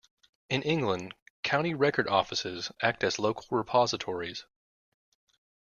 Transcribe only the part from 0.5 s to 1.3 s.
England,